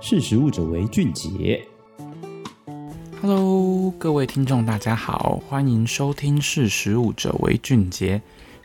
[0.00, 1.60] 识时务者为俊杰。
[3.20, 8.18] Hello，各位听众，大家好，欢迎收听《识时务者为俊杰》。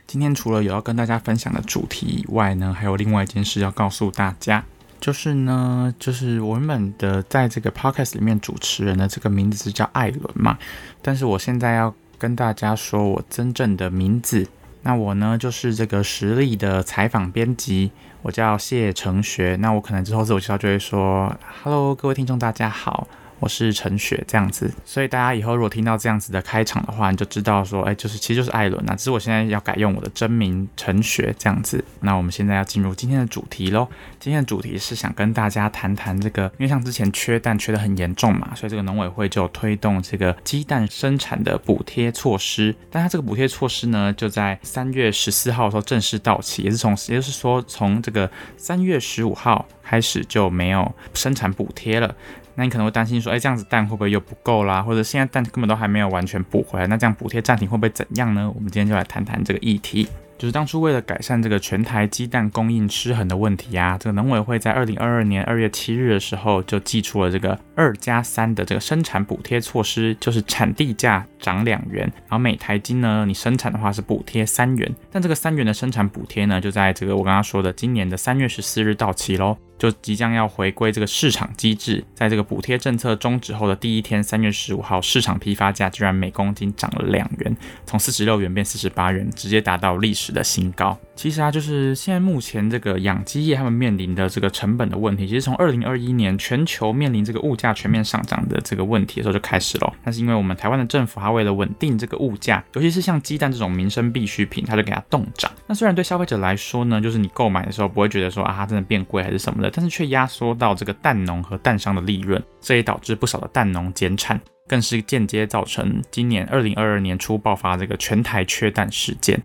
[0.06, 4.64] 今天除了有要跟大家分享的主题以外呢，还有另外一件事要告诉大家，
[5.00, 10.56] 就是呢，就是我原本的在这个 Podcast 里面主持人的这个名字是叫艾伦嘛，
[11.02, 14.46] 但是我现在要跟大家说我真正的名字。
[14.86, 17.90] 那我呢，就是这个实力的采访编辑，
[18.20, 19.56] 我叫谢成学。
[19.56, 23.08] 那我可能之后自我介绍就会说，Hello，各位听众，大家好。
[23.40, 31.84] 我是陈雪这样子，所以大家以后如果听到这样子的开场的话，你就知道说，哎，就是其实就是艾伦啊，只是我现在要改用我的真名陈雪这样子。
[32.00, 33.86] 那我们现在要进入今天的主题喽。
[34.18, 42.74] 今天的主题是想跟大家谈谈这个，因为像之前缺蛋缺得很严重嘛，所以这个农委会就推动这个鸡蛋生产的补贴措施。
[42.90, 52.14] 但它这个补贴措施呢，就在三月十四号的时候正式到期，也是从，也就是说从这个三月十五号开始就没有生产补贴了。
[52.56, 54.82] 那你可能会担心说，哎，这样子蛋会不会又不够啦？
[54.82, 58.50] 或者现在蛋根本都还没有完全补回来，那这样补贴暂停会不会怎样呢？
[58.54, 60.08] 我们今天就来谈谈这个议题。
[60.36, 79.56] 就是当初为了改善这个全台鸡蛋供应失衡的问题啊，这个农委会在二零二二年二月七日的时候就祭出了这个二加三的这个生产补贴措施，就是产地价涨两元，然后每台斤呢，你生产的话是补贴三元，但这个三元的生产补贴呢，就在这个我刚刚说的今年的三月十四日到期喽。
[79.76, 87.54] 就即将要回归这个市场机制，在这个补贴政策终止后的第一天，三月十五号，市场批发价居然每公斤涨了两元，
[87.84, 90.98] 从四十六元变四十八元，直接达到历史的新高。
[91.16, 99.92] 其实啊，就是现在目前这个养鸡业他们面临的这个成本的问题，其实从二零二一年全球面临这个物价全面上涨的这个问题的时候就开始了。
[100.02, 105.50] 但是因为我们台湾的政府，它为了稳定这个物价，尤其是像鸡蛋这种民生必需品，它就给它冻涨。
[105.66, 119.40] 那虽然对消费者来说呢，就是你购买的时候不会觉得说啊，它真的变贵还是什么的，但是却压缩到这个蛋农和蛋商的利润，这也导致不少的蛋农减产，更是间接造成今年二零二二年初爆发这个全台缺蛋事件。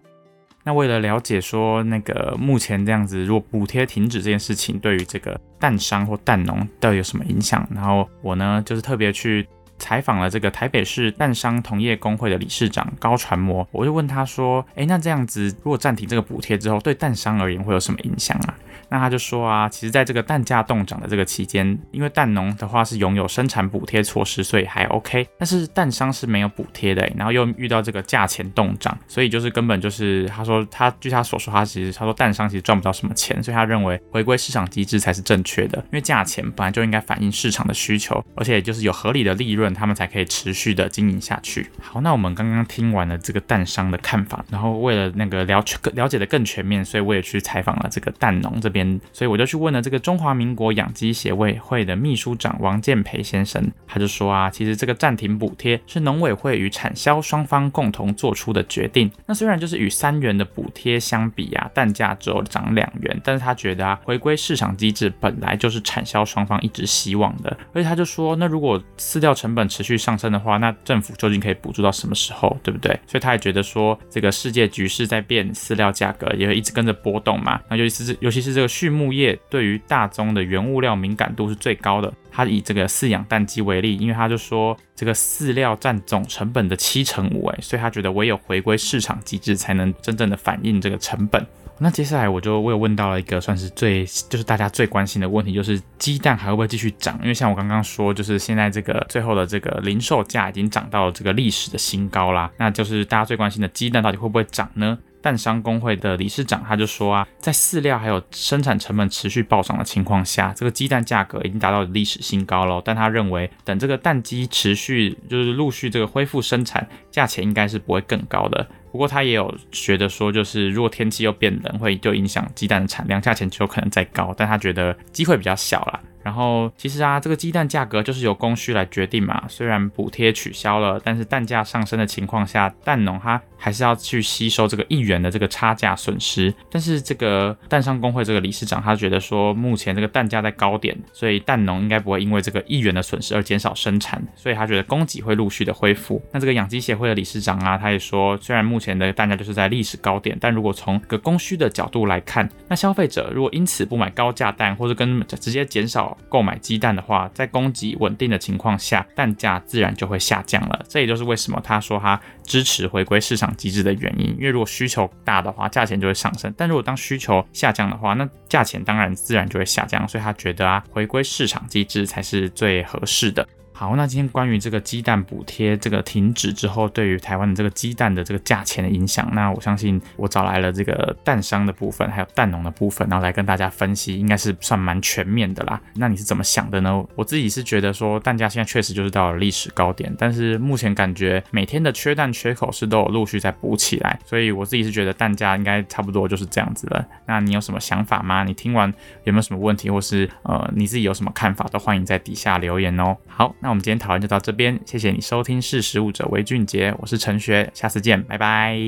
[0.64, 9.48] 那为了了解说那个目前这样子，如果补贴停止这件事情对于这个蛋商或蛋农到底有什么影响，然后我呢就是特别去
[9.80, 18.54] 采访了这个台北市蛋商同业公会的理事长高传模，我就问他说，诶，那这样子如果暂停这个补贴之后，对蛋商而言会有什么影响啊？
[18.92, 25.28] 那他就说啊，其实在这个蛋价冻涨的这个期间，因为蛋农的话是拥有生产补贴措施，所以还 OK。
[25.38, 41.68] 但是蛋商是没有补贴的，然后又遇到这个价钱冻涨，所以就是根本就是他说他据他所说，他其实他说蛋商其实赚不到什么钱，所以他认为回归市场机制才是正确的，因为价钱本来就应该反映市场的需求，而且就是有合理的利润，他们才可以持续的经营下去。
[41.82, 45.64] 好，那我们刚刚听完了这个蛋商的看法，然后为了那个了
[45.94, 49.00] 了解的更全面，所以我也去采访了这个蛋农这边。
[49.14, 59.10] 所以我就去问了这个中华民国养鸡协会会的秘书长王建培先生，他就说啊，其实这个暂停补贴是农委会与产销双方共同做出的决定。
[59.26, 67.58] 那虽然就是与三元的补贴相比啊，蛋价只有涨两元，但是他觉得啊，回归市场机制本来就是产销双方一直希望的。
[67.74, 72.92] 而且他就说，那如果饲料成本持续上升的话，那政府究竟可以补助到什么时候，对不对？
[73.08, 77.60] 所以他也觉得说，这个世界局势在变，饲料价格也会一直跟着波动嘛。
[77.70, 82.14] 那尤其是尤其是这个畜牧业对于大宗的原物料敏感度是最高的。
[82.32, 91.46] 他以这个饲养蛋鸡为例，因为他就说这个饲料占总成本的七成五，哎，所以他觉得唯有回归市场机制才能真正的反映这个成本。
[91.82, 97.18] 那接下来我就我有问到了一个算是最就是大家最关心的问题，就是鸡蛋还会不会继续涨？
[97.22, 102.52] 因为像我刚刚说，就是现在这个最后的这个零售价已经涨到了这个历史的新高啦。
[102.58, 104.98] 那就是大家最关心的鸡蛋到底会不会涨呢？
[105.22, 112.82] 蛋商工会的理事长他就说啊，在饲料还有生产成本持续暴涨的情况下，这个鸡蛋价格已经达到历史新高了。
[112.84, 118.68] 但他认为，等这个蛋鸡持续就是陆续这个恢复生产，价钱应该是不会更高的。
[118.92, 124.34] 不过他也有觉得说，就是如果天气又变冷，会就影响鸡蛋的产量，价钱就有可能再高。
[124.36, 126.00] 但他觉得机会比较小啦。
[126.24, 129.44] 然后其实啊，这个鸡蛋价格就是由供需来决定嘛。
[129.48, 136.54] 虽然补贴取消了，但是蛋价上升的情况下，蛋农他还是要去吸收这个一元的这个差价损失。
[136.72, 146.22] 但是这个蛋商工会这个理事长他觉得说，目前这个蛋价在高点，所以蛋农应该不会因为这个一元的损失而减少生产，所以他觉得供给会陆续的恢复。
[146.32, 160.86] 那这个养鸡协会的理事长啊，他也说，虽然目前的蛋价就是在历史高点，但如果从个供需的角度来看，那消费者如果因此不买高价蛋，或者跟直接减少购买鸡蛋的话，在供给稳定的情况下，蛋价自然就会下降了。
[160.88, 164.28] 这也就是为什么他说他支持回归市场机制的原因。
[164.38, 170.08] 因为如果需求大的话，价钱就会上升；但如果当需求下降的话，那价钱当然自然就会下降。
[170.08, 173.48] 所以他觉得啊，回归市场机制才是最合适的。
[173.80, 185.80] 好，那今天关于这个鸡蛋补贴这个停止之后，对于台湾的这个鸡蛋的这个价钱的影响，那我相信我找来了这个蛋商的部分，还有蛋农的部分，然后来跟大家分析，应该是算蛮全面的啦。
[185.96, 187.02] 那你是怎么想的呢？
[187.16, 197.08] 我自己是觉得说，蛋价现在确实就是到了历史高点，但是目前感觉每天的缺蛋缺口是都有陆续在补起来，所以我自己是觉得蛋价应该差不多就是这样子了。
[197.26, 198.44] 那你有什么想法吗？
[198.44, 198.94] 你听完
[199.24, 203.16] 有没有什么问题，或是呃你自己有什么看法，都欢迎在底下留言哦。
[203.26, 208.80] 好，那我们今天讨论就到这边，谢谢你收听《识时务者为俊杰》，我是陈学，下次见，拜拜。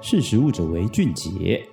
[0.00, 1.66] 识时务者为俊杰。